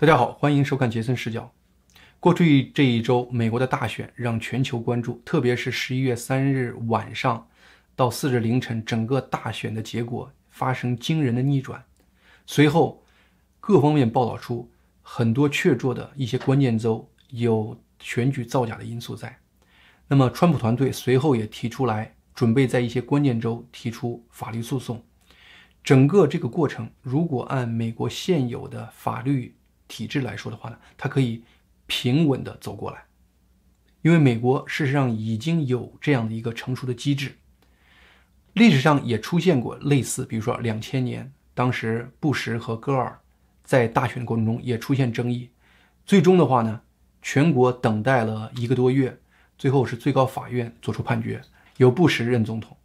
[0.00, 1.52] 大家好，欢迎收看杰森视角。
[2.20, 7.44] 过去这一周，美国的大选让全球关注，特别是十一月三日晚上
[7.96, 11.84] 到四日凌晨，整个大选的结果发生惊人的逆转。
[12.46, 13.02] 随后，
[13.58, 14.70] 各方面报道出
[15.02, 19.36] 很多确凿的一些关键州有选举造假的因素在。
[20.06, 25.04] 那么，川普团队随后也提出来，准备在一些关键州提出法律诉讼。
[25.82, 29.56] 整个这个过程，如果按美国现有的法律，
[29.88, 31.42] 体制来说的话呢，它可以
[31.86, 33.02] 平稳的走过来，
[34.02, 37.34] 因为美国事实上已经有这样的一个成熟的机制，
[38.52, 43.18] 历史上也出现过类似，比如说两千年，当时布什和戈尔
[43.64, 45.50] 在大选过程中也出现争议，
[46.04, 46.80] 最终的话呢，
[47.22, 49.18] 全国等待了一个多月，
[49.56, 51.40] 最后是最高法院作出判决，
[51.78, 52.76] 由布什任总统。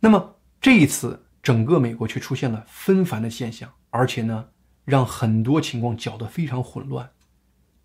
[0.00, 4.48] 那么这一次，整个美国却出现了纷繁的现象，而且呢。
[4.84, 7.10] 让很多情况搅得非常混乱，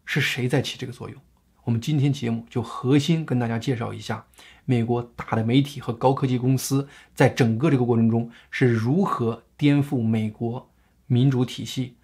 [0.05, 1.21] 是谁在起这个作用？
[1.63, 4.27] 我们今天节目就核心跟大家介绍一下，
[4.65, 10.71] 美国大的媒体和高科技公司在整个这个过程中是如何颠覆美国
[11.07, 11.97] 民主体系、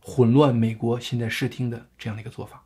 [0.00, 2.62] 混乱美国现在视听的这样的一个做法。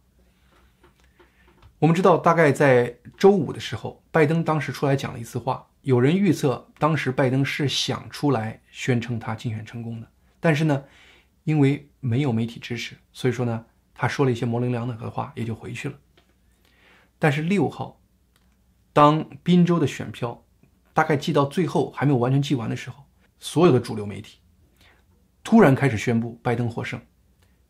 [1.79, 10.09] 我们知道，大概在周五的时候，拜登当时出来讲了一次话，有人预测当时拜登是想出来宣称他竞选成功的，
[10.41, 10.83] 但是呢？
[11.45, 15.99] 因为没有媒体支持，所以说呢，他说了一些模棱两可的话，也就回去了。
[17.19, 18.01] 但是六号，
[18.93, 20.45] 当宾州的选票
[20.93, 23.05] 大概计到最后还没有完全计完的时候，
[23.39, 24.39] 所有的主流媒体
[25.43, 27.01] 突然开始宣布拜登获胜。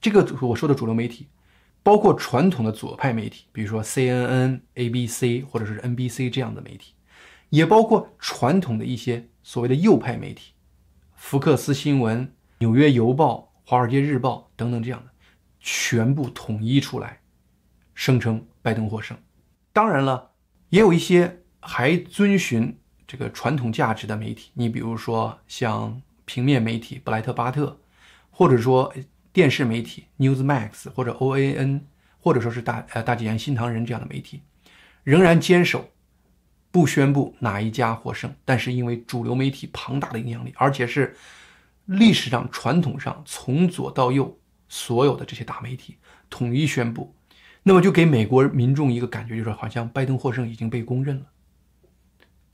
[0.01, 1.29] 这个我说的主流媒体，
[1.83, 6.95] 包括传统的左派媒体，比如说 CNN、ABC 或者是 NBC 这样的媒体，
[7.51, 10.53] 也包括传统的一些所谓的右派媒体，
[11.15, 13.47] 福克斯新闻、纽约邮报。
[13.71, 15.13] 《华尔街日报》等等这样的，
[15.61, 17.21] 全部统一出来，
[17.95, 19.17] 声称拜登获胜。
[19.73, 20.33] 当然了，
[20.71, 22.77] 也有一些还遵循
[23.07, 27.79] 这个传统价值的媒体，你比如说像平面媒体布莱特巴特，
[28.33, 28.93] 或者说
[29.33, 31.83] 电视媒体 Newsmax 或者 OAN，
[32.19, 34.43] 或者说是大呃大纪元新唐人这样的媒体，
[35.05, 35.89] 仍然坚守
[36.73, 38.35] 不宣布哪一家获胜。
[38.45, 41.15] 但是因为主流媒体庞大的影响力，而且是。
[41.91, 47.17] 历史上、传统上，从左到右，所有的这些大媒体统一宣布，
[47.65, 51.27] 那么就给美国民众一个感觉，就是好像拜登获胜已经被公认了。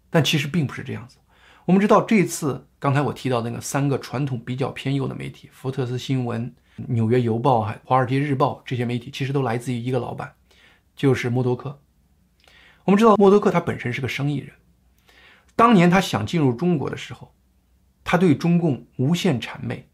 [0.08, 1.18] 但其实并不是这样子。
[1.66, 6.54] 我们知道，这次刚才我提到那个三个传统比较偏右的媒体——福特斯新闻、
[6.88, 10.32] 纽约邮报、还华尔街日报这些媒体，其实都来自于一个老板，
[10.94, 11.78] 就是默多克。
[12.84, 14.54] 我们知道，默多克他本身是个生意人，
[15.54, 17.35] 当年他想进入中国的时候。
[18.08, 19.84] 他对中共无限谄媚，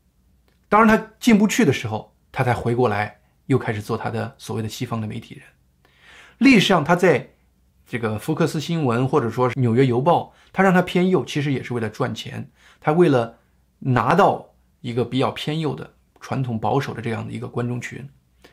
[0.68, 5.44] 当然他进不去的时候，他才回过来，又开始做他的所谓的西方的媒体人。
[6.36, 7.26] 历史上，他在
[7.86, 12.46] 这个福克斯新闻或者说是纽约邮报，他让他偏右，其实也是为了赚钱。
[12.80, 13.38] 他为了
[13.78, 14.46] 拿到
[14.82, 18.06] 一个比较偏右的传统保守的这样的一个观众群，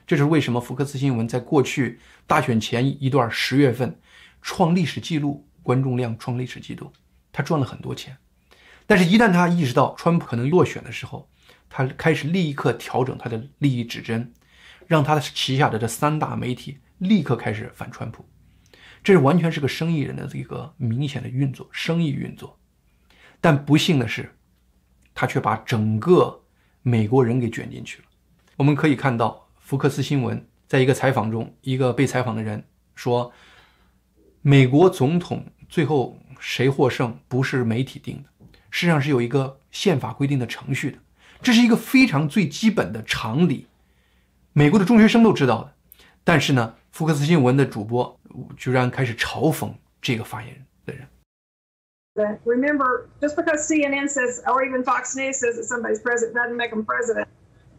[0.07, 3.99] 这是为什么福克斯新闻在过去大选前一段十月份
[4.41, 6.89] 创历史记录，观众量创历史记录，
[7.33, 8.15] 他赚了很多钱。
[8.89, 11.29] 但是，一旦他意识到川普可能落选的时候，
[11.69, 14.33] 他开始立刻调整他的利益指针，
[14.87, 18.25] 让他的旗下的这三大媒体立刻开始反川普。
[19.03, 22.59] 这完全是个生意人的一个明显的运作，生意运作。
[23.39, 24.35] 但不幸的是，
[25.13, 26.41] 他却把整个
[26.81, 28.05] 美国人给卷进去了。
[28.57, 33.31] 我们可以看到，福克斯新闻在一个采访中，一个被采访的人说
[34.41, 38.29] ：“美国总统最后谁获胜，不是媒体定的。”
[38.71, 40.97] 实际上是有一个宪法规定的程序的，
[41.41, 43.67] 这是一个非常最基本的常理，
[44.53, 45.73] 美国的中学生都知道的。
[46.23, 48.19] 但是呢，福克斯新闻的主播
[48.55, 51.07] 居然开始嘲讽这个发言人的人。
[52.43, 56.83] Remember, just because CNN says, or even Fox News says that somebody's president doesn't make them
[56.83, 57.27] president.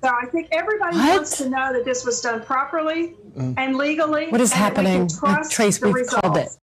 [0.01, 4.31] So I think everybody wants to know that this was done properly and legally.
[4.31, 5.09] What is happening?
[5.51, 6.57] Trace, we've called it.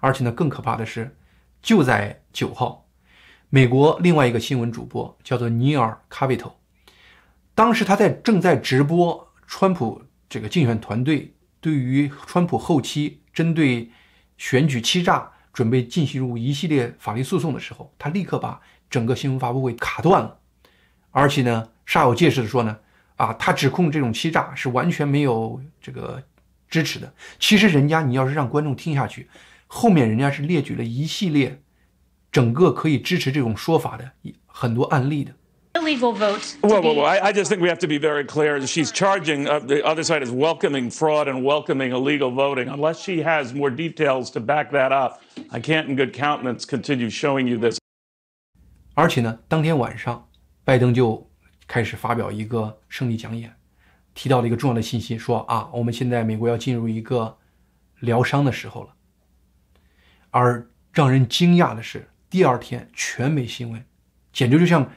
[0.00, 1.16] 而且呢，更可怕的是。
[1.62, 2.86] 就在九号，
[3.50, 6.58] 美国另外一个新闻主播叫做尼尔·卡维托，
[7.54, 13.90] 当时他在正在直播川普这个竞选团队对于川普后期针对
[14.36, 20.38] 选举欺诈准备进行入一系列法律诉讼的时候，他立刻把整个新闻发布会卡断了，
[21.10, 22.78] 而且呢，煞有介事的说呢，
[23.16, 26.22] 啊，他指控这种欺诈是完全没有这个
[26.70, 27.12] 支持的。
[27.40, 29.28] 其实人家你要是让观众听下去。
[29.68, 31.62] 后面人家是列举了一系列，
[32.32, 34.12] 整个可以支持这种说法的
[34.46, 35.32] 很多案例的。
[35.74, 36.56] illegal vote.
[36.62, 38.60] Well, well, well, I, I, just think we have to be very clear.
[38.66, 42.68] She's charging uh, the other side is welcoming fraud and welcoming illegal voting.
[42.68, 45.20] Unless she has more details to back that up,
[45.50, 47.78] I can't, in good countenance, continue showing you this.
[48.94, 50.28] 而且呢，当天晚上，
[50.64, 51.30] 拜登就
[51.68, 53.54] 开始发表一个胜利讲演，
[54.14, 57.38] 提到了一个重要的信息，说啊，我们现在美国要进入一个
[58.00, 58.94] 疗伤的时候了。
[60.30, 63.84] 而让人惊讶的是，第二天全美新闻，
[64.32, 64.90] 简直就像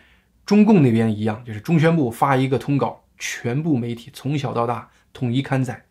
[0.46, 5.86] 中共那边一样，就是中宣部发一个通稿，全部媒体从小到大统一刊载。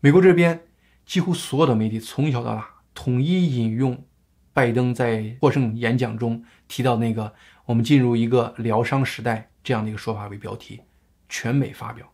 [0.00, 0.60] 美国这边
[1.06, 4.04] 几乎所有的媒体从小到大统一引用
[4.52, 7.34] 拜登在获胜演讲中提到那个
[7.66, 10.80] “我们进入一个疗伤时代”这样的一个说法为标题，
[11.28, 12.10] 全美发表，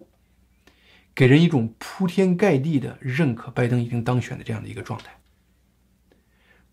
[1.14, 5.12] 给人一种铺天盖地的认可拜登已经当选的这样的一个状态。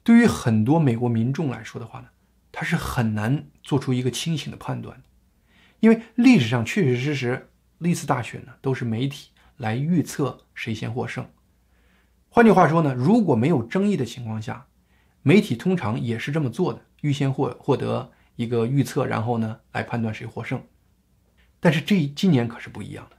[0.03, 2.07] 对于很多美国民众来说的话呢，
[2.51, 5.03] 他是很难做出一个清醒的判断的，
[5.80, 11.27] 因为历史上确确实实历次大选呢都是媒体来预测谁先获胜。
[12.30, 14.65] 换句话说呢，如果没有争议的情况下，
[15.21, 20.63] 媒体通常也是这么做的，预先获获得一个预测，然后呢来判断谁获胜。
[21.59, 23.18] 但是这今年可是不一样的。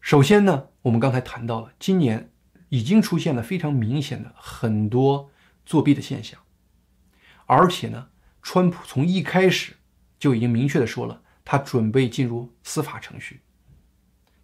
[0.00, 2.30] 首先呢，我们刚才谈到了，今年
[2.70, 5.28] 已经出现了非常明显的很多。
[5.64, 6.40] 作弊的现象，
[7.46, 8.08] 而且呢，
[8.42, 9.74] 川普从一开始
[10.18, 13.40] 就已经明确的说了，他准备进入司法程序。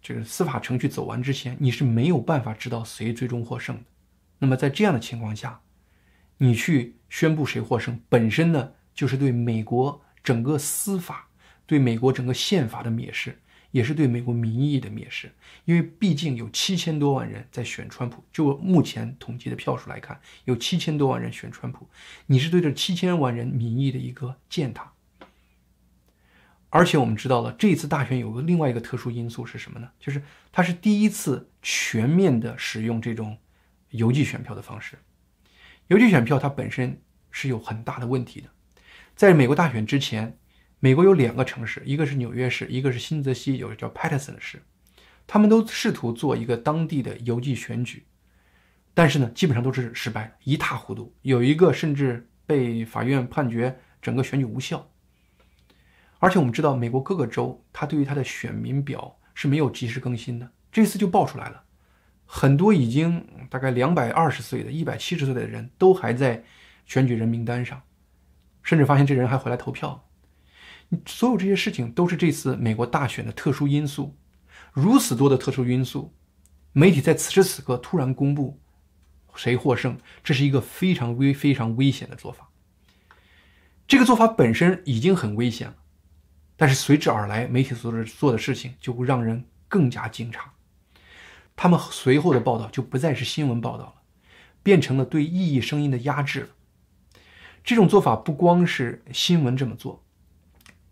[0.01, 3.83] 这个司法程序走完之前，你是没有办法知道谁最终获胜的。
[4.39, 5.61] 那么在这样的情况下，
[6.37, 11.27] 你去宣布谁获胜，本身呢就是对美国整个司法、
[11.65, 13.37] 对美国整个宪法的蔑视。
[13.71, 15.31] 也是对美国民意的蔑视，
[15.65, 18.23] 因为毕竟有七千多万人在选川普。
[18.33, 21.87] 就目前统计的票数来看，有七千多万人选川普，
[22.25, 24.91] 你是对这七千万人民意的一个践踏。
[26.71, 29.89] 而且我们知道了，这次大选有个另外一个特殊因素是什么呢？
[29.99, 33.37] 就是它是第一次全面的使用这种
[33.91, 34.97] 邮寄选票的方式。
[35.87, 36.99] 邮寄选票它本身
[37.29, 38.49] 是有很大的问题的，
[39.15, 40.37] 在美国大选之前。
[40.81, 44.63] 美国有两个城市，一个是纽约市，一个是新泽西有个叫 Paterson 的市，
[45.27, 48.05] 他们都试图做一个当地的邮寄选举，
[48.93, 51.13] 但是呢，基本上都是失败，一塌糊涂。
[51.21, 54.89] 有一个甚至被法院判决整个选举无效。
[56.19, 61.63] 而且我们知道，美国各个州它对于它的选民表是没有及时更新的，这次就爆出来了，
[62.25, 66.45] 很多已经大概两百二十岁的、一百七十岁的人都还在
[66.85, 67.81] 选举人名单上，
[68.63, 70.05] 甚至发现这人还回来投票。
[71.05, 74.17] 所有这些事情都是这次美国大选的特殊因素，
[74.73, 76.13] 如此多的特殊因素，
[76.71, 78.59] 媒体在此时此刻突然公布
[79.35, 82.49] 谁获胜，这是一个非常危、非常危险的做法。
[83.87, 85.75] 这个做法本身已经很危险了，
[86.55, 90.39] 但是随之而来，媒体所做的事情就会让人更加惊诧。
[91.55, 93.95] 他们随后的报道就不再是新闻报道了，
[94.63, 96.49] 变成了对异议声音的压制了。
[97.63, 100.03] 这种做法不光是新闻这么做。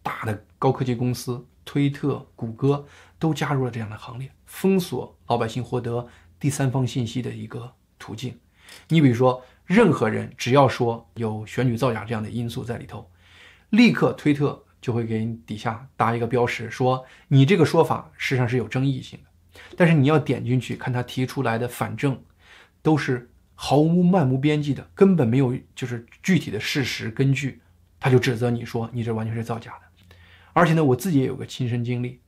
[0.07, 2.85] 大的高科技公司，推特、谷歌
[3.19, 6.07] 都加入了这样的行列，封锁老百姓获得
[6.39, 7.69] 第三方信息的一个
[7.99, 8.39] 途径。
[8.87, 13.11] 你比如说，任何人只要说有选举造假这样的因素在里头，
[13.71, 19.61] 立刻推特就会给你底下搭一个标识，说你这个说法事实上是有争议性的。
[19.75, 22.17] 但是你要点进去看他提出来的反证，
[22.81, 27.59] 都是毫无漫无边际的，根本没有就是具体的事实根据，
[27.99, 29.86] 他就指责你说你这完全是造假的。
[30.57, 32.19] 而且呢，我自己也有个亲身经历。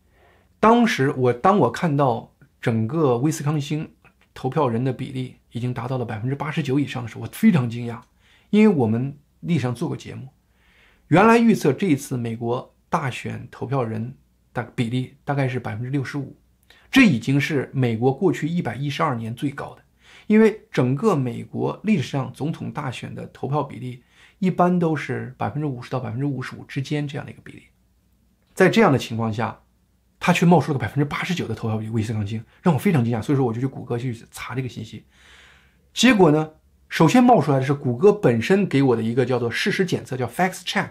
[0.59, 2.31] 当时我当我看到
[2.62, 3.89] 整个威斯康星
[4.36, 8.00] 投票人的比例已经达到了百分之八十九以上的时候，我非常惊讶，
[8.51, 10.27] 因为我们历史上做过节目，
[11.07, 14.13] 原来预测这一次美国大选投票人
[14.53, 16.38] 的比例大概是百分之六十五，
[16.91, 19.81] 这已经是美国过去一百一十二年最高的。
[20.27, 24.03] 因为整个美国历史上总统大选的投票比例
[24.38, 27.63] 一般都是百分之五十到百分之五十五之间这样的一个比例。
[28.59, 29.57] 在这样的情况下，
[30.19, 33.21] 他却冒出了百分之八十九的投票比，威斯康星让我非常惊讶。
[33.21, 35.05] 所以说，我就去谷歌去查这个信息。
[35.93, 36.49] 结果呢，
[36.89, 40.89] 首先冒出来的是谷歌本身给我的一个叫做事实检测，叫 Fact Check。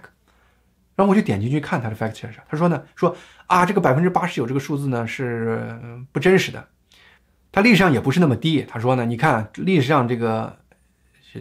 [0.96, 3.14] 然后我就点进去看他的 Fact Check，他说呢，说
[3.46, 5.78] 啊，这个百分之八十九这个数字呢是
[6.10, 6.66] 不真实的，
[7.52, 8.64] 它历史上也不是那么低。
[8.66, 10.56] 他说呢，你看历史上这个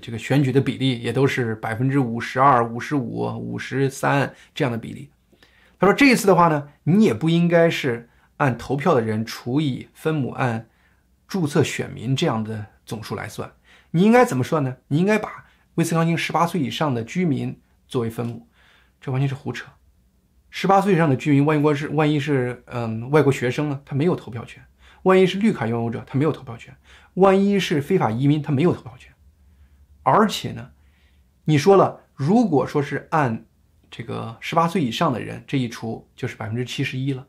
[0.02, 5.10] 这个选举的比例也都是百分之五十二、五十五、五十三这样的比例。
[5.80, 10.68] 他说：“这一次的话呢，你也不应该是按投票的人除以分母，按
[11.28, 13.52] 注册选民这样的总数来算。
[13.92, 14.78] 你应该怎么算呢？
[14.88, 18.48] 你应该把威斯康星十八岁以上的居民作为分母。
[19.00, 19.68] 这完全是胡扯。
[20.50, 24.64] 十八岁以上的居民，万一是万一是嗯外国学生呢，他没有投票权；
[25.04, 26.74] 万一是绿卡拥有者，他没有投票权；
[27.14, 29.14] 万一是非法移民，他没有投票权。
[30.02, 30.72] 而且呢，
[31.44, 33.46] 你说了，如果说是按
[33.90, 37.26] 这个十八岁以上的人这一除，就是百分之七十一了。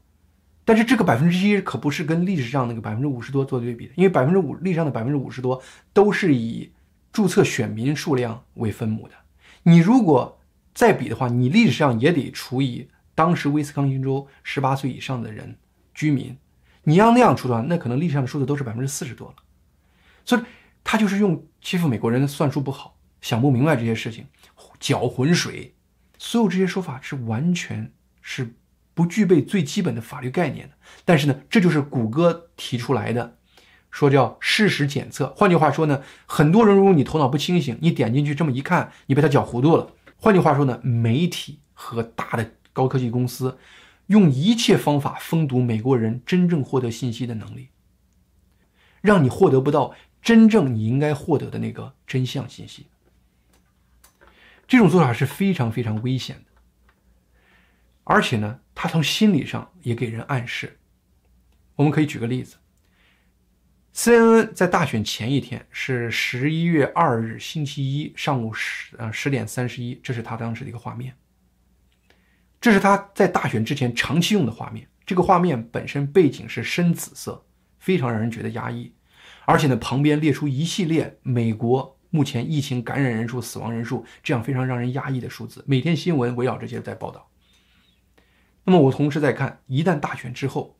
[0.64, 5.62] 但是这个百分之一可不是跟历史上那个百分之五十多做对比的，因为百分之五历史上的百分之五十多
[5.92, 6.70] 都是以
[7.10, 9.14] 注册选民数量为分母的。
[9.62, 10.38] 你如果
[10.74, 15.56] 再比的话，你历史上也得除以当时威斯康星州十八岁以上的人
[15.94, 16.36] 居民，
[16.84, 19.36] 你要那样除的话，那可能历史上的数字都是百分之四十多了。
[20.24, 20.42] 所以
[20.84, 24.26] 他就是用欺负美国人算术不好，想不明白这些事情，
[24.78, 25.74] 搅浑水，
[26.18, 28.54] 所有这些说法是完全是。
[28.94, 33.38] 不具备最基本的法律概念的，但是呢，这就是谷歌提出来的，
[33.92, 35.32] 说叫事实检测。
[35.36, 39.92] 换句话说呢，很多人如果你头脑不清醒，你点进去这么一看，你被他搅糊涂了。
[40.16, 43.56] 换句话说呢，媒体和大的高科技公司
[44.08, 47.68] 用一切方法封堵美国人真正获得信息的能力，
[49.00, 52.88] 让你获得不到真正你应该获得的那个真相信息。
[54.68, 56.52] 这种做法是非常非常危险的。
[58.04, 60.78] 而且呢，他从心理上也给人暗示。
[61.74, 62.56] 我们可以举个例子
[63.94, 71.14] ：CNN 在大选前一天是十一月二日星期一上午十呃十点三十一，这是他当时的一个画面。
[72.60, 74.88] 这是他在大选之前长期用的画面。
[75.06, 77.46] 这个画面本身背景是深紫色，
[77.78, 78.92] 非常让人觉得压抑。
[79.46, 85.64] 而且呢，旁边列出一系列美国目前疫情感染人数、死亡人数这样非常让人压抑的数字。
[85.66, 87.28] 每天新闻围绕这些在报道。
[88.64, 90.78] 那么我同时在看，一旦大选之后，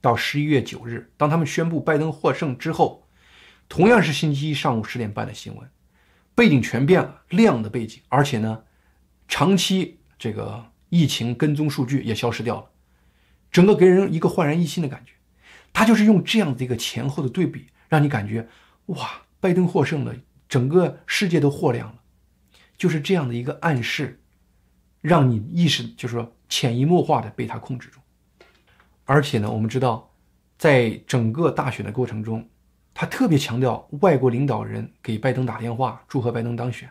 [0.00, 3.06] 到十一月九日，当他们宣布拜登获胜之后，
[3.68, 5.68] 同样是星期一上午十点半的新闻，
[6.34, 8.62] 背景全变了，亮的背景，而且呢，
[9.26, 12.70] 长期这个疫情跟踪数据也消失掉了，
[13.50, 15.12] 整个给人一个焕然一新的感觉。
[15.72, 18.48] 他就是用这样的一个前后的对比，让你感觉
[18.86, 20.14] 哇，拜登获胜了，
[20.48, 21.94] 整个世界都豁亮了，
[22.76, 24.20] 就是这样的一个暗示，
[25.00, 26.32] 让你意识，就是说。
[26.50, 28.00] 潜移默化的被他控制住，
[29.04, 30.10] 而且呢，我们知道，
[30.56, 32.48] 在整个大选的过程中，
[32.94, 36.90] 他特别强调外国领导人给拜登打电话祝贺拜登当选。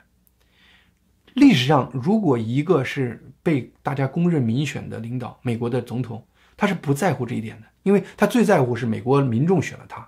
[1.34, 6.24] 历史上，如果一个是被大家公认民选的领导，美国的总统，
[6.56, 10.08] 他是不在乎这一点的，因为他最在乎是美国民众选了他。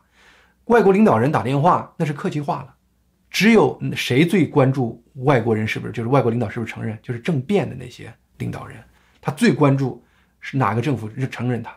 [0.66, 2.76] 外国领导人打电话那是客气话了，
[3.30, 8.78] 只有谁最关注外国人是不是就是外国领导是不是承认，就是政变的那些领导人。
[9.22, 10.04] 他最关注
[10.40, 11.72] 是哪个政府是承认他，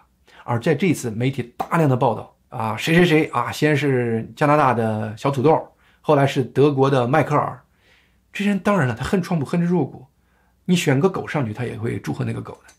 [0.45, 5.69] 而在这次媒体大量的报道啊，谁谁谁啊，先是加拿大的小土豆，
[6.01, 7.61] 后来是德国的迈克尔，
[8.33, 10.07] 这些人当然了，他恨川普恨之入骨，
[10.65, 12.73] 你选个狗上去，他也会祝贺那个狗的。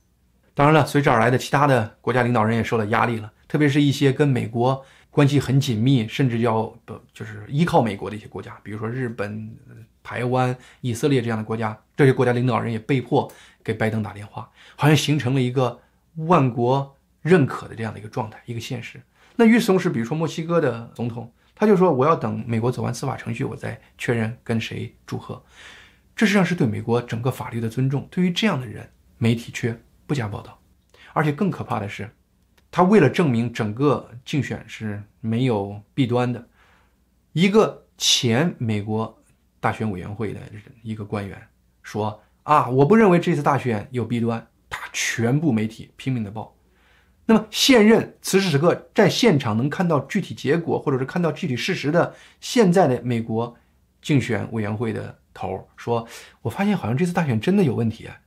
[0.56, 9.56] 当然了，随之而来的其他的国家领导人也受到压力了，特别是一些跟美国关系很紧密，甚至要不就是依靠美国的一些国家，比如说日本、
[10.04, 13.32] 台湾、以色列这样的国家，这些国家领导人也被迫。
[13.66, 15.80] 给拜登打电话，好像形成了一个
[16.16, 19.02] 万国认可的这样的一个状态，一个现实。
[19.38, 25.42] 那与此同时，比如说墨西哥的总统，他就说我要等美国走完司法程序，我再确认跟谁祝贺。
[26.14, 28.06] 这实际上是对美国整个法律的尊重。
[28.12, 30.60] 对于这样的人，媒体却不加报道。
[31.14, 32.14] 而且更可怕的是，
[32.74, 36.44] 他为了证明整个竞选是没有弊端的，
[37.32, 39.16] 一个前美国
[39.60, 40.40] 大选委员会的
[40.82, 41.40] 一个官员
[41.84, 42.20] 说。
[42.44, 46.54] 啊，我不认为这次大选有弊端，他全部媒体拼命的报。
[47.26, 53.56] 那么现任此时此刻在现场能看到具体结果，或者是看到具体事实的现在的美国
[54.02, 56.06] 竞选委员会的头说，
[56.42, 58.20] 我发现好像这次大选真的有问题啊，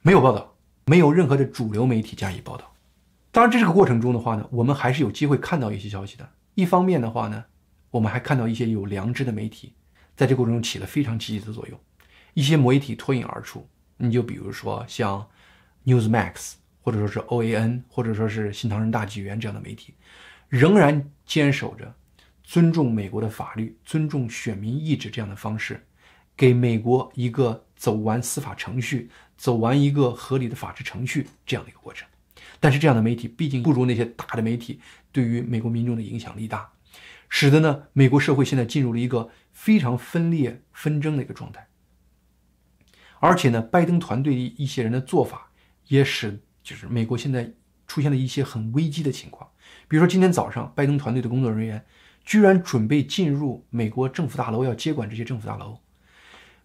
[0.00, 0.54] 没有报道，
[0.86, 2.72] 没有任何的主流媒体加以报道。
[3.38, 6.28] 当然，这个过程中的话呢，我们还是有机会看到一些消息的。
[6.56, 7.44] 一方面的话呢，
[7.88, 9.74] 我们还看到一些有良知的媒体
[10.16, 11.78] 在这过程中起了非常积极的作用。
[12.34, 13.64] 一些媒体脱颖而出，
[13.96, 15.24] 你就比如说像
[15.84, 19.94] Newsmax，或者说是 OAN，或者说是新唐人大纪元这样的媒体，
[20.48, 21.94] 仍然坚守着
[22.42, 25.80] 尊重美国的法律、尊重选民意志这样的方式，
[26.36, 32.04] 给美国一个走完司法程序、走完一个合理的法治程序这样的一个过程。
[32.60, 34.80] 但是这样的媒体毕竟不如那些大的媒体
[35.12, 36.70] 对于美国民众的影响力大，
[37.28, 41.68] 使得呢美国社会现在进入了一个非常分裂纷争的一个状态。
[43.20, 45.50] 而且呢，拜登团队一些人的做法，
[45.88, 47.52] 也使就是美国现在
[47.86, 49.50] 出现了一些很危机的情况。
[49.88, 51.84] 比如说今天早上，拜登团队的工作人员
[52.24, 55.78] 居然准备进入美国政府大楼，要接管这些政府大楼。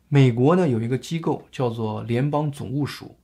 [0.09, 3.17] 美国呢有一个机构叫做联邦总务署，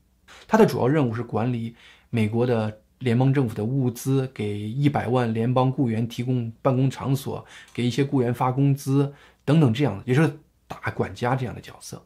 [0.48, 1.76] 它的主要任务是管理
[2.10, 9.14] 美国的联邦政府的物资，给一百万联邦雇员提供办公场所，给一些雇员发工资
[9.46, 12.06] 等等这样的，也是大管家这样的角色。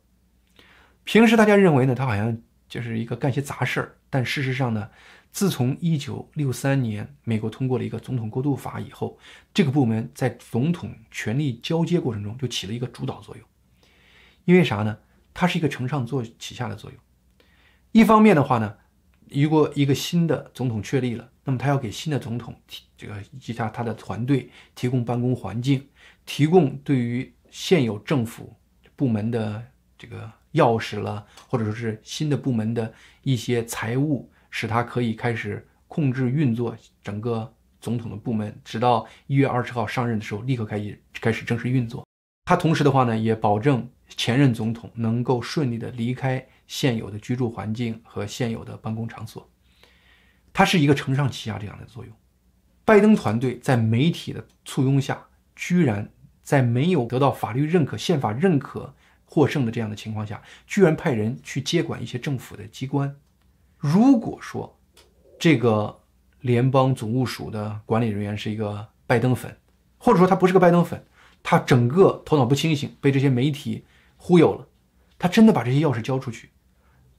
[1.03, 4.89] 平时大家认为呢，他好像就是一个干些杂事儿，但事实上呢，
[5.31, 9.17] 自从一九六三年美国通过了一个总统过渡法以后，
[9.53, 13.45] 这个部门在总统权力交接过程中就起了一个主导作用。
[14.45, 14.97] 因为啥呢？
[15.33, 16.99] 它是一个承上做启下的作用。
[17.91, 18.75] 一方面的话呢，
[19.41, 25.87] 如果一个新的总统确立了，那么他要给新的总统提这个以及他他的团队提供办公环境，
[26.25, 28.55] 提供对于现有政府
[28.95, 29.63] 部门的
[29.97, 30.31] 这个。
[30.53, 42.05] 钥匙了，或者说是新的部门的一些财务，使他可以开始控制运作整个总统的部门，直到一月二十号上任的时候，立刻开始开始正式运作。
[42.45, 49.47] 他同时的话呢，也保证前任总统能够顺利的离开现有的居住环境和现有的办公场所。
[50.51, 52.11] 它是一个承上启下这样的作用。
[52.83, 56.11] 拜登团队在媒体的簇拥下，居然
[56.41, 58.95] 在没有得到法律认可、宪法认可。
[59.25, 63.15] 获胜的这样的情况下，居然派人去接管一些政府的机关。
[63.79, 64.79] 如果说
[65.39, 66.01] 这个
[66.41, 69.57] 联邦总务署的管理人员是一个拜登粉，
[69.97, 71.03] 或者说他不是个拜登粉，
[71.41, 73.85] 他整个头脑不清醒，被这些媒体
[74.17, 74.67] 忽悠了，
[75.17, 76.51] 他真的把这些钥匙交出去，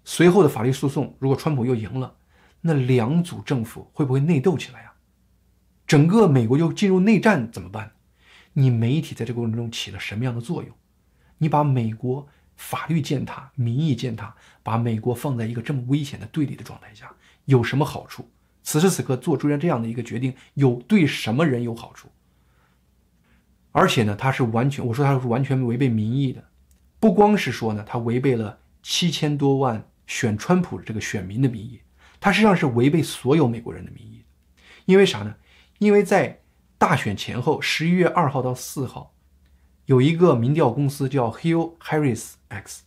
[0.05, 2.17] 随后的法律诉讼，如果川普又赢了，
[2.61, 4.93] 那两组政府会不会内斗起来呀？
[5.87, 7.93] 整个美国又进入内战怎么办？
[8.53, 10.75] 你媒体在这个过程中起了什么样的作用？
[11.39, 17.13] 你把美国法律践踏、民意践踏，把美国放在一个这么危险的对立的状态下，
[17.47, 18.31] 有什么好处？
[18.63, 22.09] 此时此刻做出这样的一个决定，有对什么人有好处？
[23.73, 26.45] 而且呢，他是完全，我说他是完全违背民意的，
[27.01, 31.81] 不光是说呢，他违背了七千多万选川普这个选民的民意，
[32.21, 34.25] 他实际上是违背所有美国人的民意
[34.87, 35.35] 因为啥呢？
[35.79, 36.43] 因为在
[36.79, 39.15] 大选前后，十一月二号到四号。
[39.87, 42.85] 有一个民调公司叫 Hill Harris X，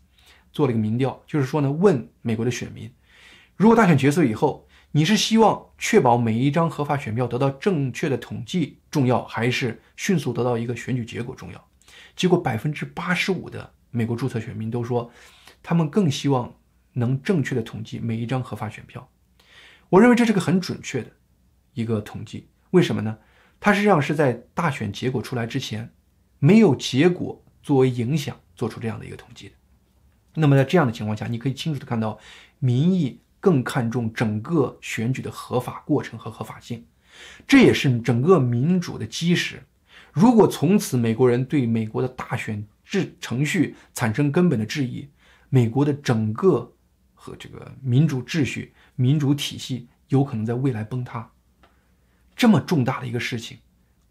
[0.52, 2.92] 做了一个民调，就是说呢，问美国的选民，
[3.56, 11.68] 如果大选结束以后，你是希望确保每一张合法选票得到正确的统计重要，还是迅速得到一个选举结果重要？
[12.16, 15.12] 结果百分之八十五的美国注册选民都说，
[15.62, 16.56] 他们更希望
[16.98, 19.10] 能正确的统计每一张合法选票。
[19.90, 21.12] 我认为这是个很准确的
[21.74, 23.18] 一个统计，为什么呢？
[23.60, 25.92] 它实际上是在大选结果出来之前。
[26.40, 29.56] 没有结果作为影响做出这样的一个统计的，
[30.36, 32.20] 那么在这样的情况下，你可以清楚的看到，
[32.60, 36.86] 民意更看重整个选举的合法过程和合法性，
[37.48, 39.64] 这也是整个民主的基石。
[40.14, 45.10] 如果从此美国人对美国的大选制程序产生根本的质疑，
[45.50, 46.72] 美国的整个
[47.28, 51.30] 和这个民主秩序、民主体系有可能在未来崩塌。
[52.38, 53.58] 这么重大的一个事情，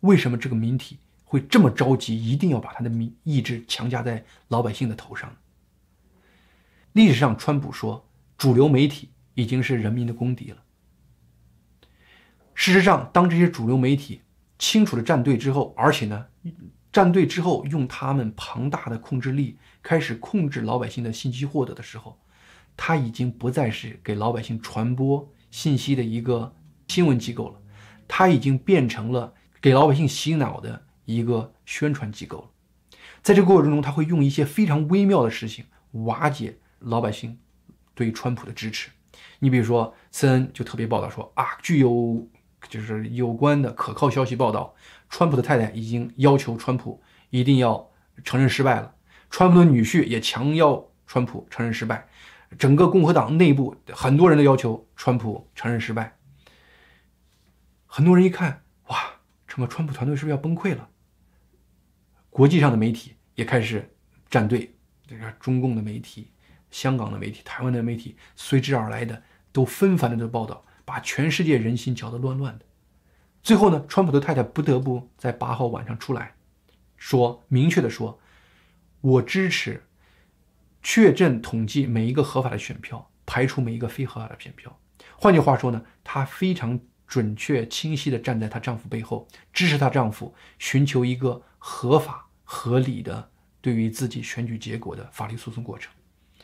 [0.00, 0.98] 为什么这个民体？
[1.24, 5.34] 会这么着急，一定要把他的民意志强加在老百姓的头上。
[6.92, 10.62] 历史上，川普说，主流媒体已经是人民的公敌了。
[12.54, 14.20] 事实上，当这些主流媒体
[14.58, 16.26] 清楚的站队之后，而且呢，
[16.92, 22.18] 站队之后用他们庞大的控制力开始控制老百姓的信息获得的时候，
[22.76, 26.54] 他已经不再是给老百姓传播信息的一个
[26.88, 27.60] 新闻机构了，
[28.06, 30.84] 他已经变成了给老百姓洗脑的。
[31.06, 32.50] 一个宣传机构了，
[33.22, 37.38] 在这个过程中，他会用一些非常微妙的事情瓦解老百姓
[37.94, 38.90] 对川普的支持。
[39.38, 42.28] 你比如说，CNN 就特别报道说啊，具有
[42.68, 44.74] 就是有关的可靠消息报道，
[45.08, 47.88] 川普的太太已经要求川普一定要
[48.24, 48.92] 承认失败了，
[49.30, 52.08] 川普的女婿也强要川普承认失败，
[52.58, 56.16] 整个共和党内部很多人都要求川普承认失败。
[57.86, 58.96] 很多人一看，哇，
[59.46, 60.88] 整个川普团队是不是要崩溃了？
[62.30, 63.96] 国际上的媒体也开始
[64.28, 64.74] 站队，
[65.06, 66.30] 这个中共的媒体、
[66.70, 72.66] 香港的媒体、台湾的媒体随之而来的都纷繁的的报道，把全世界人心搅得乱乱的。
[73.42, 76.34] 最后呢，川普的太太不得不在八号晚上出来，
[76.96, 78.20] 说明确的说，
[79.00, 79.85] 我支持
[80.88, 84.78] 确证统计每一个合法的选票，排除每一个非合法的选票。
[85.16, 92.28] 换句话说呢，她非常准确、清晰的站在她丈夫背后，支持她丈夫寻求一个合法。
[92.44, 93.28] 合理的
[93.60, 95.92] 对于自己选举结果的法律诉讼过程，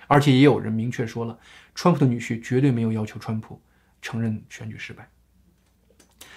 [0.08, 1.38] 而且也有人明确说了，
[1.76, 3.62] 川普的女婿绝对没有要求川普
[4.00, 5.08] 承认选举失败。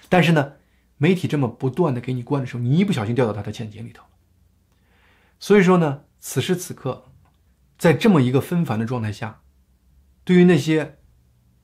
[0.08, 0.54] 但是呢，
[0.98, 4.10] 媒体这么不断的给你灌的时候，你一不小心掉到他的陷阱里头了。
[5.40, 7.06] 所以说呢，此时此刻，
[7.78, 9.42] 在这么一个纷繁的状态下，
[10.24, 10.98] 对于那些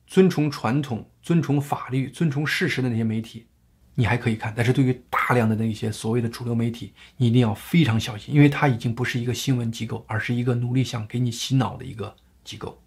[0.06, 3.46] 尊崇传统、尊崇法律、尊崇事实的那些媒体，
[3.94, 4.52] 你还可以看。
[4.54, 12.82] 但是对于大量的那些所谓的主流媒体，你一定要非常小心，因为它已经不是一个新闻机构，而是一个努力想给你洗脑的一个机构。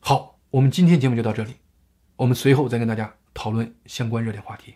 [0.00, 1.54] 好，我们今天节目就到这里，
[2.16, 4.74] 我们随后再跟大家讨论相关热点话题。